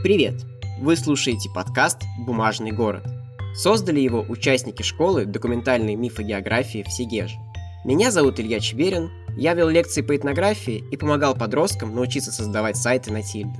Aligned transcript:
Привет! 0.00 0.34
Вы 0.80 0.94
слушаете 0.94 1.50
подкаст 1.52 2.02
«Бумажный 2.20 2.70
город». 2.70 3.02
Создали 3.56 3.98
его 3.98 4.24
участники 4.28 4.82
школы 4.82 5.24
документальной 5.24 5.96
мифогеографии 5.96 6.84
в 6.84 6.92
Сигеж. 6.92 7.32
Меня 7.84 8.12
зовут 8.12 8.38
Илья 8.38 8.60
Чеберин, 8.60 9.10
я 9.36 9.54
вел 9.54 9.68
лекции 9.68 10.02
по 10.02 10.16
этнографии 10.16 10.84
и 10.92 10.96
помогал 10.96 11.34
подросткам 11.34 11.96
научиться 11.96 12.30
создавать 12.30 12.76
сайты 12.76 13.12
на 13.12 13.24
Тильде. 13.24 13.58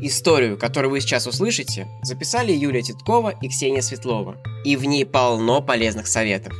Историю, 0.00 0.58
которую 0.58 0.90
вы 0.90 1.00
сейчас 1.00 1.28
услышите, 1.28 1.86
записали 2.02 2.50
Юлия 2.50 2.82
Титкова 2.82 3.30
и 3.30 3.48
Ксения 3.48 3.80
Светлова, 3.80 4.38
и 4.64 4.74
в 4.74 4.84
ней 4.84 5.06
полно 5.06 5.62
полезных 5.62 6.08
советов. 6.08 6.52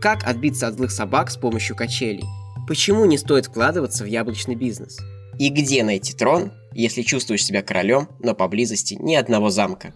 Как 0.00 0.26
отбиться 0.26 0.68
от 0.68 0.76
злых 0.76 0.90
собак 0.90 1.30
с 1.30 1.36
помощью 1.36 1.76
качелей? 1.76 2.24
Почему 2.66 3.04
не 3.04 3.18
стоит 3.18 3.46
вкладываться 3.46 4.04
в 4.04 4.06
яблочный 4.06 4.54
бизнес? 4.54 4.98
И 5.38 5.50
где 5.50 5.84
найти 5.84 6.14
трон, 6.14 6.50
если 6.76 7.02
чувствуешь 7.02 7.44
себя 7.44 7.62
королем, 7.62 8.08
но 8.20 8.34
поблизости 8.34 8.96
ни 9.00 9.14
одного 9.14 9.50
замка? 9.50 9.92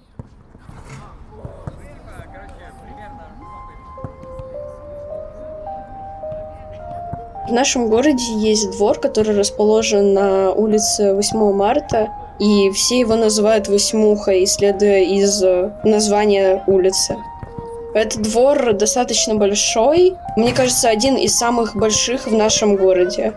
В 7.48 7.52
нашем 7.52 7.88
городе 7.88 8.32
есть 8.36 8.70
двор, 8.70 9.00
который 9.00 9.36
расположен 9.36 10.14
на 10.14 10.52
улице 10.52 11.14
8 11.14 11.52
марта, 11.52 12.08
и 12.38 12.70
все 12.70 13.00
его 13.00 13.16
называют 13.16 13.66
Восьмухой, 13.68 14.44
исследуя 14.44 15.00
из 15.00 15.42
названия 15.84 16.62
улицы. 16.66 17.16
Этот 17.92 18.22
двор 18.22 18.72
достаточно 18.72 19.34
большой, 19.34 20.14
мне 20.36 20.52
кажется, 20.52 20.88
один 20.88 21.16
из 21.16 21.36
самых 21.36 21.74
больших 21.74 22.28
в 22.28 22.32
нашем 22.32 22.76
городе. 22.76 23.32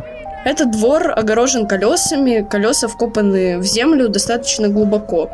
Этот 0.46 0.72
двор 0.72 1.14
огорожен 1.16 1.68
колесами, 1.68 2.46
колеса 2.48 2.90
вкопаны 2.90 3.60
в 3.60 3.63
землю 3.63 4.10
достаточно 4.10 4.68
глубоко. 4.68 5.30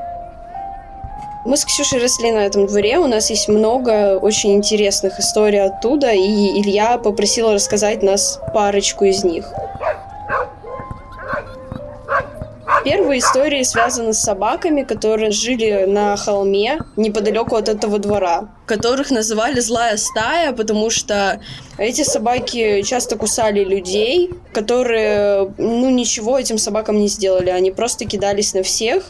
Мы 1.46 1.58
с 1.58 1.66
Ксюшей 1.66 2.00
росли 2.00 2.32
на 2.32 2.46
этом 2.46 2.68
дворе, 2.68 3.00
у 3.00 3.08
нас 3.08 3.32
есть 3.32 3.48
много 3.48 4.20
очень 4.20 4.54
интересных 4.54 5.20
историй 5.20 5.64
оттуда, 5.64 6.12
и 6.12 6.62
Илья 6.62 7.00
попросил 7.00 7.52
рассказать 7.52 8.04
нас 8.04 8.40
парочку 8.54 9.06
из 9.06 9.24
них. 9.24 9.52
Первые 12.90 13.20
истории 13.20 13.62
связаны 13.62 14.14
с 14.14 14.20
собаками, 14.20 14.82
которые 14.82 15.30
жили 15.30 15.86
на 15.86 16.18
холме 16.18 16.80
неподалеку 16.96 17.56
от 17.56 17.70
этого 17.70 18.00
двора, 18.00 18.50
которых 18.66 19.12
называли 19.12 19.60
«злая 19.60 19.96
стая», 19.96 20.54
потому 20.54 20.90
что 20.90 21.40
эти 21.78 22.02
собаки 22.02 22.82
часто 22.82 23.16
кусали 23.16 23.64
людей, 23.64 24.32
которые, 24.54 25.54
ну, 25.60 25.92
ничего 25.92 26.40
этим 26.40 26.58
собакам 26.58 26.98
не 26.98 27.10
сделали. 27.10 27.52
Они 27.52 27.70
просто 27.70 28.06
кидались 28.06 28.56
на 28.56 28.64
всех. 28.64 29.04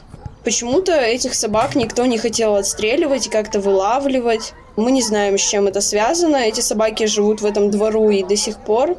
Почему-то 0.44 0.91
этих 0.91 1.33
собак 1.33 1.75
никто 1.75 2.05
не 2.05 2.17
хотел 2.17 2.55
отстреливать 2.55 3.27
и 3.27 3.30
как-то 3.30 3.61
вылавливать. 3.61 4.52
Мы 4.80 4.91
не 4.91 5.02
знаем, 5.02 5.38
с 5.38 5.41
чем 5.41 5.67
это 5.67 5.81
связано. 5.81 6.38
Эти 6.38 6.61
собаки 6.61 7.05
живут 7.05 7.41
в 7.41 7.45
этом 7.45 7.69
двору 7.69 8.09
и 8.09 8.23
до 8.23 8.35
сих 8.35 8.58
пор 8.59 8.97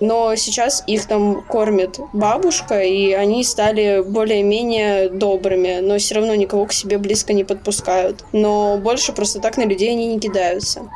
но 0.00 0.34
сейчас 0.34 0.82
их 0.86 1.06
там 1.06 1.42
кормит 1.42 2.00
бабушка, 2.12 2.80
и 2.80 3.12
они 3.12 3.44
стали 3.44 4.02
более-менее 4.02 5.10
добрыми, 5.10 5.80
но 5.80 5.98
все 5.98 6.16
равно 6.16 6.34
никого 6.34 6.66
к 6.66 6.72
себе 6.72 6.98
близко 6.98 7.32
не 7.32 7.44
подпускают. 7.44 8.24
Но 8.32 8.78
больше 8.78 9.12
просто 9.12 9.40
так 9.40 9.58
на 9.58 9.64
людей 9.64 9.90
они 9.90 10.06
не 10.06 10.18
кидаются. 10.18 10.88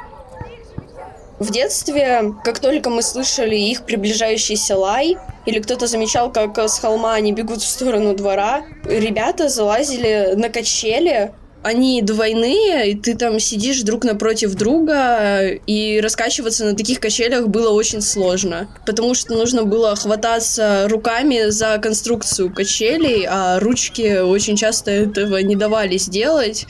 В 1.38 1.50
детстве, 1.50 2.32
как 2.44 2.60
только 2.60 2.90
мы 2.90 3.02
слышали 3.02 3.56
их 3.56 3.84
приближающийся 3.84 4.78
лай, 4.78 5.18
или 5.46 5.60
кто-то 5.60 5.86
замечал, 5.86 6.32
как 6.32 6.56
с 6.58 6.78
холма 6.78 7.14
они 7.14 7.32
бегут 7.32 7.60
в 7.60 7.68
сторону 7.68 8.14
двора, 8.14 8.62
ребята 8.84 9.48
залазили 9.48 10.32
на 10.36 10.48
качели, 10.48 11.32
они 11.64 12.02
двойные, 12.02 12.90
и 12.90 12.94
ты 12.94 13.16
там 13.16 13.40
сидишь 13.40 13.82
друг 13.82 14.04
напротив 14.04 14.54
друга, 14.54 15.48
и 15.66 16.00
раскачиваться 16.02 16.64
на 16.64 16.76
таких 16.76 17.00
качелях 17.00 17.48
было 17.48 17.70
очень 17.70 18.02
сложно, 18.02 18.68
потому 18.86 19.14
что 19.14 19.34
нужно 19.34 19.64
было 19.64 19.96
хвататься 19.96 20.86
руками 20.88 21.48
за 21.48 21.78
конструкцию 21.78 22.52
качелей, 22.52 23.26
а 23.28 23.58
ручки 23.60 24.20
очень 24.20 24.56
часто 24.56 24.90
этого 24.90 25.38
не 25.38 25.56
давали 25.56 25.96
сделать 25.96 26.66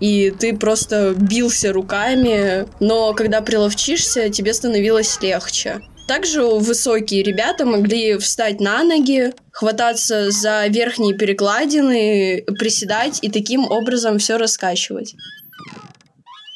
и 0.00 0.34
ты 0.38 0.56
просто 0.56 1.14
бился 1.16 1.72
руками, 1.72 2.66
но 2.80 3.14
когда 3.14 3.40
приловчишься, 3.40 4.28
тебе 4.28 4.52
становилось 4.52 5.18
легче. 5.22 5.80
Также 6.06 6.44
высокие 6.44 7.22
ребята 7.22 7.64
могли 7.64 8.18
встать 8.18 8.60
на 8.60 8.84
ноги, 8.84 9.32
хвататься 9.52 10.30
за 10.30 10.66
верхние 10.66 11.16
перекладины, 11.16 12.44
приседать 12.58 13.20
и 13.22 13.30
таким 13.30 13.70
образом 13.70 14.18
все 14.18 14.36
раскачивать. 14.36 15.14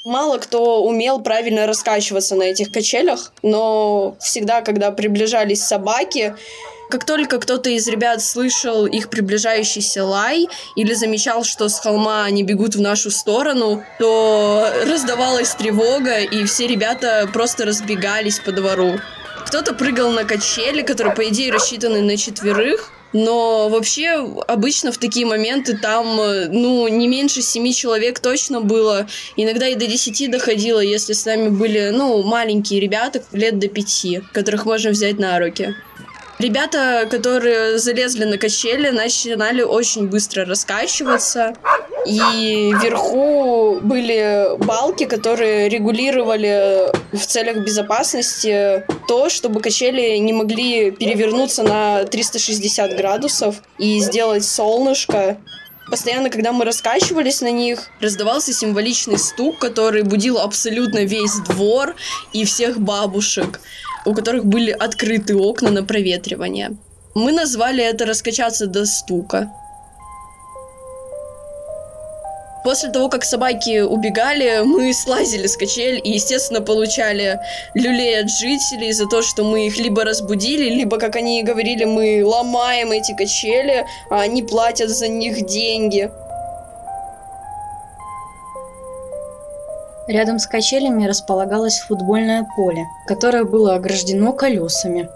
Мало 0.04 0.38
кто 0.38 0.84
умел 0.84 1.20
правильно 1.20 1.66
раскачиваться 1.66 2.34
на 2.34 2.44
этих 2.44 2.70
качелях, 2.70 3.32
но 3.42 4.16
всегда, 4.20 4.60
когда 4.60 4.91
приближались 4.91 5.62
собаки, 5.62 6.34
как 6.91 7.04
только 7.04 7.38
кто-то 7.38 7.69
из 7.69 7.87
ребят 7.88 8.22
слышал 8.22 8.87
их 8.87 9.10
приближающийся 9.10 10.04
лай 10.04 10.48
или 10.76 10.94
замечал, 10.94 11.44
что 11.44 11.69
с 11.69 11.78
холма 11.78 12.25
они 12.25 12.42
бегут 12.42 12.75
в 12.75 12.81
нашу 12.81 13.10
сторону, 13.10 13.82
то 13.98 14.66
раздавалась 14.87 15.54
тревога, 15.54 16.20
и 16.20 16.44
все 16.44 16.66
ребята 16.66 17.28
просто 17.31 17.66
разбегались 17.66 18.38
по 18.38 18.53
двору. 18.53 18.98
Кто-то 19.48 19.72
прыгал 19.72 20.10
на 20.10 20.25
качели, 20.25 20.82
которые, 20.82 21.14
по 21.14 21.26
идее, 21.26 21.50
рассчитаны 21.50 22.03
на 22.03 22.19
четверых. 22.19 22.91
Но 23.14 23.70
вообще 23.70 24.10
обычно 24.47 24.92
в 24.92 24.98
такие 24.98 25.25
моменты 25.25 25.75
там, 25.75 26.16
ну, 26.16 26.86
не 26.86 27.09
меньше 27.09 27.41
семи 27.41 27.75
человек 27.75 28.20
точно 28.20 28.60
было. 28.60 29.06
Иногда 29.37 29.66
и 29.66 29.75
до 29.75 29.87
десяти 29.87 30.28
доходило, 30.28 30.81
если 30.81 31.14
с 31.14 31.25
нами 31.25 31.48
были, 31.48 31.88
ну, 31.94 32.22
маленькие 32.25 32.78
ребята, 32.78 33.22
лет 33.32 33.58
до 33.58 33.69
пяти, 33.69 34.20
которых 34.34 34.66
можно 34.66 34.91
взять 34.91 35.19
на 35.19 35.38
руки. 35.38 35.75
Ребята, 36.38 37.08
которые 37.10 37.78
залезли 37.78 38.25
на 38.25 38.37
качели, 38.37 38.91
начинали 38.91 39.62
очень 39.62 40.08
быстро 40.08 40.44
раскачиваться. 40.44 41.54
И 42.06 42.72
вверху 42.81 43.81
были 43.82 44.56
балки, 44.64 45.04
которые 45.04 45.69
регулировали 45.69 46.92
в 47.12 47.26
целях 47.26 47.56
безопасности 47.56 48.84
то, 49.08 49.28
чтобы 49.28 49.60
качели 49.60 50.16
не 50.19 50.32
могли 50.32 50.92
перевернуться 50.92 51.64
на 51.64 52.04
360 52.04 52.96
градусов 52.96 53.62
и 53.78 53.98
сделать 54.00 54.44
солнышко. 54.44 55.38
Постоянно, 55.91 56.28
когда 56.28 56.52
мы 56.52 56.64
раскачивались 56.64 57.41
на 57.41 57.50
них, 57.50 57.88
раздавался 58.00 58.52
символичный 58.52 59.19
стук, 59.19 59.58
который 59.58 60.02
будил 60.02 60.38
абсолютно 60.38 60.98
весь 61.04 61.36
двор 61.48 61.96
и 62.32 62.44
всех 62.44 62.78
бабушек 62.78 63.60
у 64.08 64.14
которых 64.14 64.46
были 64.46 64.70
открыты 64.70 65.36
окна 65.36 65.70
на 65.70 65.82
проветривание. 65.84 66.76
Мы 67.14 67.32
назвали 67.32 67.84
это 67.84 68.06
«раскачаться 68.06 68.66
до 68.66 68.86
стука». 68.86 69.52
После 72.68 72.90
того, 72.90 73.08
как 73.08 73.24
собаки 73.24 73.80
убегали, 73.80 74.60
мы 74.62 74.92
слазили 74.92 75.46
с 75.46 75.56
качель 75.56 76.02
и, 76.04 76.10
естественно, 76.10 76.60
получали 76.60 77.40
люлей 77.72 78.20
от 78.20 78.28
жителей 78.28 78.92
за 78.92 79.06
то, 79.06 79.22
что 79.22 79.42
мы 79.42 79.68
их 79.68 79.78
либо 79.78 80.04
разбудили, 80.04 80.68
либо, 80.68 80.98
как 80.98 81.16
они 81.16 81.42
говорили, 81.42 81.86
мы 81.86 82.22
ломаем 82.22 82.90
эти 82.92 83.16
качели, 83.16 83.86
а 84.10 84.20
они 84.20 84.42
платят 84.42 84.90
за 84.90 85.08
них 85.08 85.46
деньги. 85.46 86.10
Рядом 90.06 90.38
с 90.38 90.46
качелями 90.46 91.06
располагалось 91.06 91.78
футбольное 91.78 92.46
поле, 92.54 92.84
которое 93.06 93.44
было 93.44 93.76
ограждено 93.76 94.34
колесами. 94.34 95.08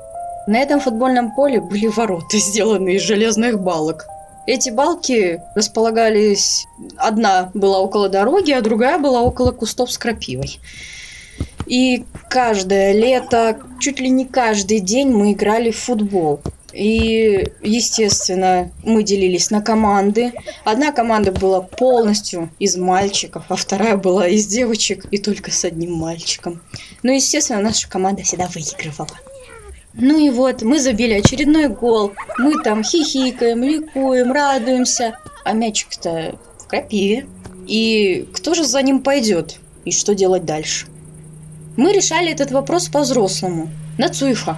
На 0.47 0.57
этом 0.57 0.81
футбольном 0.81 1.35
поле 1.35 1.61
были 1.61 1.89
ворота, 1.89 2.25
сделанные 2.39 2.97
из 2.97 3.03
железных 3.03 3.61
балок. 3.61 4.07
Эти 4.47 4.71
балки 4.71 5.41
располагались... 5.55 6.67
Одна 6.97 7.51
была 7.55 7.79
около 7.79 8.09
дороги, 8.09 8.51
а 8.53 8.61
другая 8.61 8.99
была 8.99 9.23
около 9.23 9.53
кустов 9.53 9.91
с 9.93 9.99
крапивой. 9.99 10.59
И 11.67 12.05
каждое 12.29 12.93
лето, 12.93 13.61
чуть 13.81 14.01
ли 14.01 14.11
не 14.11 14.27
каждый 14.27 14.81
день 14.81 15.11
мы 15.11 15.33
играли 15.33 15.71
в 15.71 15.79
футбол. 15.79 16.41
И, 16.73 17.53
естественно, 17.63 18.71
мы 18.83 19.03
делились 19.03 19.51
на 19.51 19.61
команды. 19.61 20.33
Одна 20.65 20.91
команда 20.91 21.31
была 21.31 21.61
полностью 21.61 22.51
из 22.59 22.77
мальчиков, 22.77 23.45
а 23.49 23.57
вторая 23.57 23.97
была 23.97 24.27
из 24.27 24.47
девочек 24.47 25.07
и 25.11 25.19
только 25.19 25.51
с 25.51 25.65
одним 25.65 25.93
мальчиком. 25.93 26.63
Ну, 27.03 27.13
естественно, 27.13 27.61
наша 27.61 27.89
команда 27.89 28.23
всегда 28.23 28.49
выигрывала. 28.49 29.11
Ну 29.95 30.19
и 30.19 30.31
вот, 30.31 30.63
мы 30.63 30.81
забили 30.81 31.15
очередной 31.15 31.69
гол. 31.69 32.13
Мы 32.39 32.63
там 32.63 32.83
хихикаем, 32.83 33.63
ликуем, 33.63 34.33
радуемся. 34.33 35.19
А 35.45 35.53
мячик-то 35.53 36.39
в 36.59 36.67
крапиве. 36.67 37.27
И 37.67 38.29
кто 38.33 38.55
же 38.55 38.65
за 38.65 38.81
ним 38.83 39.01
пойдет? 39.01 39.59
И 39.85 39.93
что 39.93 40.15
делать 40.15 40.45
дальше? 40.45 40.87
Мы 41.77 41.93
решали 41.93 42.31
этот 42.31 42.51
вопрос 42.51 42.89
по-взрослому. 42.89 43.69
На 43.99 44.09
Цуйфа. 44.09 44.57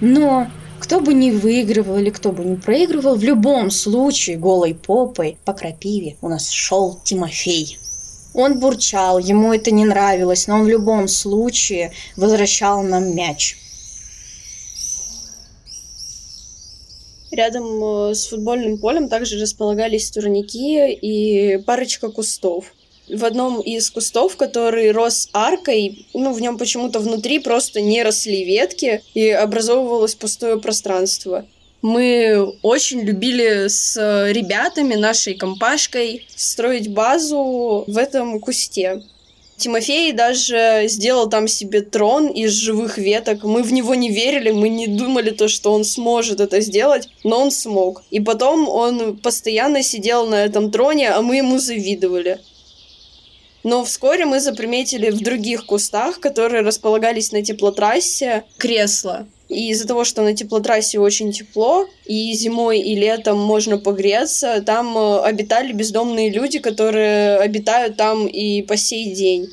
Но 0.00 0.46
Кто 0.80 1.00
бы 1.00 1.12
ни 1.12 1.30
выигрывал 1.30 1.98
или 1.98 2.10
кто 2.10 2.32
бы 2.32 2.44
ни 2.44 2.54
проигрывал, 2.54 3.16
в 3.16 3.22
любом 3.22 3.70
случае 3.70 4.36
голой 4.36 4.74
попой 4.74 5.36
по 5.44 5.52
крапиве 5.52 6.16
у 6.22 6.28
нас 6.28 6.48
шел 6.50 6.98
Тимофей. 7.04 7.78
Он 8.32 8.60
бурчал, 8.60 9.18
ему 9.18 9.52
это 9.52 9.70
не 9.70 9.84
нравилось, 9.84 10.46
но 10.46 10.56
он 10.56 10.64
в 10.64 10.68
любом 10.68 11.08
случае 11.08 11.92
возвращал 12.16 12.82
нам 12.82 13.14
мяч. 13.14 13.58
Рядом 17.38 17.84
э, 17.84 18.14
с 18.16 18.26
футбольным 18.26 18.78
полем 18.78 19.08
также 19.08 19.40
располагались 19.40 20.10
турники 20.10 20.90
и 20.90 21.58
парочка 21.58 22.08
кустов. 22.08 22.74
В 23.08 23.24
одном 23.24 23.60
из 23.60 23.92
кустов, 23.92 24.36
который 24.36 24.90
рос 24.90 25.28
аркой, 25.32 26.04
ну, 26.14 26.32
в 26.32 26.40
нем 26.40 26.58
почему-то 26.58 26.98
внутри 26.98 27.38
просто 27.38 27.80
не 27.80 28.02
росли 28.02 28.44
ветки, 28.44 29.02
и 29.14 29.28
образовывалось 29.30 30.16
пустое 30.16 30.58
пространство. 30.58 31.46
Мы 31.80 32.56
очень 32.62 33.02
любили 33.02 33.68
с 33.68 33.94
ребятами, 34.32 34.96
нашей 34.96 35.34
компашкой, 35.34 36.26
строить 36.34 36.92
базу 36.92 37.84
в 37.86 37.96
этом 37.96 38.40
кусте. 38.40 39.04
Тимофей 39.58 40.12
даже 40.12 40.84
сделал 40.86 41.28
там 41.28 41.48
себе 41.48 41.80
трон 41.80 42.28
из 42.28 42.52
живых 42.52 42.96
веток. 42.96 43.42
Мы 43.42 43.64
в 43.64 43.72
него 43.72 43.96
не 43.96 44.08
верили, 44.08 44.52
мы 44.52 44.68
не 44.68 44.86
думали 44.86 45.30
то, 45.30 45.48
что 45.48 45.72
он 45.72 45.84
сможет 45.84 46.40
это 46.40 46.60
сделать, 46.60 47.08
но 47.24 47.40
он 47.40 47.50
смог. 47.50 48.04
И 48.10 48.20
потом 48.20 48.68
он 48.68 49.16
постоянно 49.16 49.82
сидел 49.82 50.26
на 50.26 50.44
этом 50.44 50.70
троне, 50.70 51.10
а 51.10 51.22
мы 51.22 51.38
ему 51.38 51.58
завидовали. 51.58 52.38
Но 53.64 53.84
вскоре 53.84 54.24
мы 54.26 54.38
заприметили 54.38 55.10
в 55.10 55.20
других 55.20 55.66
кустах, 55.66 56.20
которые 56.20 56.62
располагались 56.62 57.32
на 57.32 57.42
теплотрассе, 57.42 58.44
кресла. 58.58 59.26
И 59.48 59.70
из-за 59.70 59.86
того, 59.86 60.04
что 60.04 60.22
на 60.22 60.34
теплотрассе 60.34 60.98
очень 60.98 61.32
тепло, 61.32 61.88
и 62.04 62.32
зимой, 62.34 62.80
и 62.80 62.94
летом 62.94 63.38
можно 63.38 63.78
погреться, 63.78 64.62
там 64.64 64.96
э, 64.96 65.20
обитали 65.22 65.72
бездомные 65.72 66.30
люди, 66.30 66.58
которые 66.58 67.38
обитают 67.38 67.96
там 67.96 68.26
и 68.26 68.60
по 68.62 68.76
сей 68.76 69.14
день. 69.14 69.48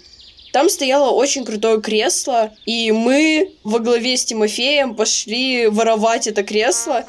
Там 0.51 0.69
стояло 0.69 1.11
очень 1.11 1.43
крутое 1.43 1.81
кресло, 1.81 2.53
и 2.65 2.91
мы 2.91 3.51
во 3.65 3.79
главе 3.79 4.15
с 4.15 4.23
Тимофеем 4.23 4.95
пошли 4.95 5.67
воровать 5.67 6.27
это 6.27 6.43
кресло. 6.43 7.05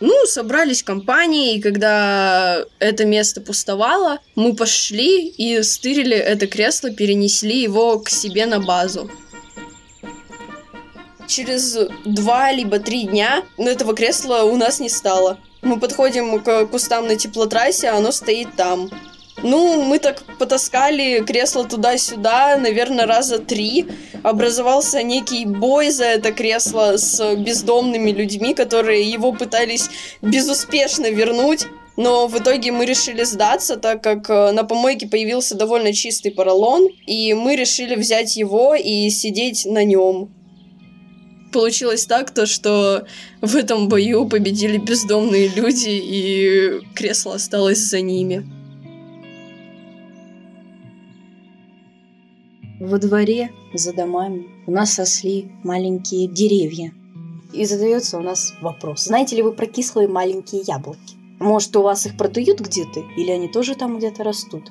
Ну, 0.00 0.26
собрались 0.26 0.82
компании, 0.82 1.54
и 1.54 1.60
когда 1.60 2.64
это 2.80 3.04
место 3.04 3.40
пустовало, 3.40 4.18
мы 4.34 4.54
пошли 4.54 5.28
и 5.28 5.62
стырили 5.62 6.16
это 6.16 6.48
кресло, 6.48 6.90
перенесли 6.90 7.62
его 7.62 8.00
к 8.00 8.10
себе 8.10 8.46
на 8.46 8.58
базу 8.58 9.10
через 11.28 11.78
два 12.04 12.50
либо 12.50 12.80
три 12.80 13.04
дня 13.04 13.44
этого 13.56 13.94
кресла 13.94 14.42
у 14.42 14.56
нас 14.56 14.80
не 14.80 14.88
стало. 14.88 15.38
Мы 15.62 15.78
подходим 15.78 16.42
к 16.42 16.66
кустам 16.66 17.06
на 17.06 17.16
теплотрассе, 17.16 17.88
а 17.88 17.96
оно 17.96 18.10
стоит 18.10 18.56
там. 18.56 18.90
Ну, 19.42 19.82
мы 19.84 20.00
так 20.00 20.24
потаскали 20.38 21.22
кресло 21.24 21.64
туда-сюда, 21.64 22.56
наверное, 22.56 23.06
раза 23.06 23.38
три. 23.38 23.86
Образовался 24.24 25.02
некий 25.02 25.44
бой 25.46 25.90
за 25.90 26.04
это 26.04 26.32
кресло 26.32 26.96
с 26.96 27.36
бездомными 27.36 28.10
людьми, 28.10 28.54
которые 28.54 29.08
его 29.08 29.32
пытались 29.32 29.90
безуспешно 30.22 31.10
вернуть. 31.10 31.66
Но 31.96 32.26
в 32.28 32.38
итоге 32.38 32.72
мы 32.72 32.84
решили 32.84 33.24
сдаться, 33.24 33.76
так 33.76 34.02
как 34.02 34.30
э, 34.30 34.52
на 34.52 34.62
помойке 34.62 35.08
появился 35.08 35.56
довольно 35.56 35.92
чистый 35.92 36.30
поролон, 36.30 36.86
и 37.06 37.34
мы 37.34 37.56
решили 37.56 37.96
взять 37.96 38.36
его 38.36 38.76
и 38.76 39.10
сидеть 39.10 39.66
на 39.66 39.82
нем 39.82 40.30
получилось 41.52 42.06
так, 42.06 42.30
то, 42.30 42.46
что 42.46 43.06
в 43.40 43.56
этом 43.56 43.88
бою 43.88 44.26
победили 44.28 44.78
бездомные 44.78 45.48
люди, 45.48 45.90
и 45.90 46.80
кресло 46.94 47.34
осталось 47.34 47.78
за 47.78 48.00
ними. 48.00 48.46
Во 52.80 52.98
дворе, 52.98 53.50
за 53.74 53.92
домами, 53.92 54.46
у 54.66 54.70
нас 54.70 54.98
росли 54.98 55.50
маленькие 55.64 56.28
деревья. 56.28 56.92
И 57.52 57.64
задается 57.64 58.18
у 58.18 58.22
нас 58.22 58.54
вопрос. 58.60 59.04
Знаете 59.04 59.36
ли 59.36 59.42
вы 59.42 59.52
про 59.52 59.66
кислые 59.66 60.06
маленькие 60.06 60.62
яблоки? 60.66 61.16
Может, 61.40 61.74
у 61.76 61.82
вас 61.82 62.06
их 62.06 62.16
продают 62.16 62.60
где-то? 62.60 63.00
Или 63.16 63.30
они 63.30 63.48
тоже 63.48 63.74
там 63.74 63.98
где-то 63.98 64.22
растут? 64.22 64.70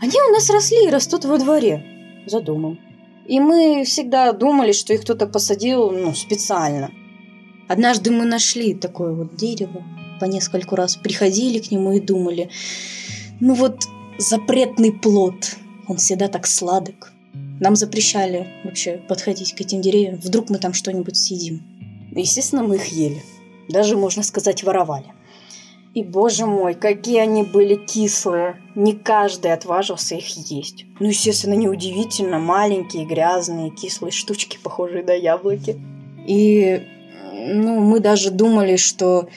Они 0.00 0.12
у 0.28 0.32
нас 0.32 0.50
росли 0.50 0.86
и 0.86 0.90
растут 0.90 1.24
во 1.24 1.38
дворе, 1.38 2.24
за 2.26 2.40
домом. 2.40 2.78
И 3.26 3.40
мы 3.40 3.84
всегда 3.84 4.32
думали, 4.32 4.72
что 4.72 4.92
их 4.92 5.02
кто-то 5.02 5.26
посадил 5.26 5.90
ну, 5.90 6.14
специально. 6.14 6.90
Однажды 7.68 8.10
мы 8.10 8.24
нашли 8.26 8.74
такое 8.74 9.12
вот 9.12 9.36
дерево, 9.36 9.82
по 10.20 10.26
нескольку 10.26 10.76
раз 10.76 10.96
приходили 10.96 11.58
к 11.58 11.70
нему 11.70 11.92
и 11.92 12.00
думали, 12.00 12.50
ну 13.40 13.54
вот 13.54 13.84
запретный 14.18 14.92
плод, 14.92 15.56
он 15.88 15.96
всегда 15.96 16.28
так 16.28 16.46
сладок. 16.46 17.12
Нам 17.60 17.76
запрещали 17.76 18.48
вообще 18.64 18.98
подходить 19.08 19.54
к 19.54 19.60
этим 19.60 19.80
деревьям, 19.80 20.16
вдруг 20.16 20.50
мы 20.50 20.58
там 20.58 20.74
что-нибудь 20.74 21.16
съедим. 21.16 21.62
Естественно, 22.14 22.62
мы 22.62 22.76
их 22.76 22.88
ели. 22.88 23.22
Даже, 23.68 23.96
можно 23.96 24.22
сказать, 24.22 24.62
воровали. 24.62 25.13
И, 25.94 26.02
боже 26.02 26.44
мой, 26.44 26.74
какие 26.74 27.20
они 27.20 27.44
были 27.44 27.76
кислые. 27.76 28.60
Не 28.74 28.94
каждый 28.94 29.52
отважился 29.52 30.16
их 30.16 30.26
есть. 30.50 30.86
Ну, 30.98 31.06
естественно, 31.06 31.54
неудивительно. 31.54 32.40
Маленькие, 32.40 33.06
грязные, 33.06 33.70
кислые 33.70 34.10
штучки, 34.10 34.58
похожие 34.60 35.04
на 35.04 35.12
яблоки. 35.12 35.80
И, 36.26 36.82
ну, 37.32 37.78
мы 37.78 38.00
даже 38.00 38.32
думали, 38.32 38.74
что, 38.74 39.28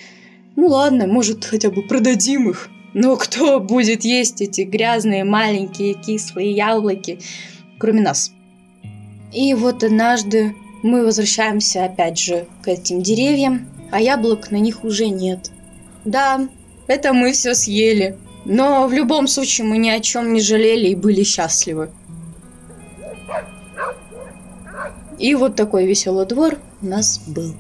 ну 0.56 0.66
ладно, 0.66 1.06
может, 1.06 1.46
хотя 1.46 1.70
бы 1.70 1.84
продадим 1.84 2.50
их. 2.50 2.70
Но 2.96 3.18
кто 3.18 3.60
будет 3.60 4.04
есть 4.04 4.42
эти 4.42 4.62
грязные, 4.62 5.24
маленькие, 5.24 5.94
кислые 5.94 6.54
яблоки, 6.54 7.20
кроме 7.78 8.02
нас? 8.02 8.32
И 9.32 9.54
вот 9.54 9.84
однажды 9.84 10.56
мы 10.82 11.06
возвращаемся 11.06 11.86
опять 11.86 12.18
же 12.18 12.48
к 12.64 12.68
этим 12.68 13.04
деревьям, 13.04 13.68
а 13.92 14.02
яблок 14.02 14.50
на 14.50 14.56
них 14.56 14.84
уже 14.84 15.10
нет– 15.10 15.52
да, 16.08 16.48
это 16.88 17.14
мы 17.14 17.34
все 17.34 17.54
съели. 17.54 18.18
Но 18.46 18.88
в 18.88 18.94
любом 18.94 19.28
случае 19.28 19.68
мы 19.68 19.78
ни 19.78 19.90
о 19.90 20.00
чем 20.00 20.34
не 20.34 20.40
жалели 20.40 20.88
и 20.88 20.96
были 20.96 21.24
счастливы. 21.24 21.92
И 25.20 25.36
вот 25.36 25.56
такой 25.56 25.86
веселый 25.86 26.26
двор 26.26 26.58
у 26.82 26.86
нас 26.86 27.20
был. 27.28 27.54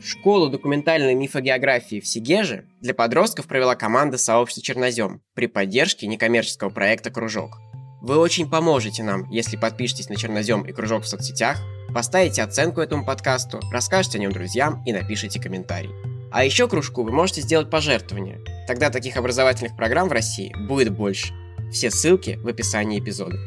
Школу 0.00 0.48
документальной 0.48 1.14
мифогеографии 1.14 1.98
в 2.00 2.06
Сигеже 2.06 2.66
для 2.80 2.94
подростков 2.94 3.46
провела 3.46 3.74
команда 3.74 4.16
сообщества 4.16 4.62
«Чернозем» 4.62 5.22
при 5.34 5.46
поддержке 5.46 6.06
некоммерческого 6.06 6.70
проекта 6.70 7.10
«Кружок». 7.10 7.58
Вы 8.04 8.18
очень 8.18 8.46
поможете 8.46 9.02
нам, 9.02 9.26
если 9.30 9.56
подпишетесь 9.56 10.10
на 10.10 10.16
Чернозем 10.16 10.60
и 10.60 10.72
Кружок 10.72 11.04
в 11.04 11.08
соцсетях, 11.08 11.56
поставите 11.94 12.42
оценку 12.42 12.82
этому 12.82 13.02
подкасту, 13.02 13.60
расскажете 13.72 14.18
о 14.18 14.20
нем 14.20 14.30
друзьям 14.30 14.82
и 14.84 14.92
напишите 14.92 15.40
комментарий. 15.40 15.88
А 16.30 16.44
еще 16.44 16.68
кружку 16.68 17.02
вы 17.02 17.12
можете 17.12 17.40
сделать 17.40 17.70
пожертвование. 17.70 18.44
Тогда 18.68 18.90
таких 18.90 19.16
образовательных 19.16 19.74
программ 19.74 20.10
в 20.10 20.12
России 20.12 20.54
будет 20.68 20.94
больше. 20.94 21.32
Все 21.72 21.90
ссылки 21.90 22.38
в 22.42 22.46
описании 22.46 23.00
эпизода. 23.00 23.38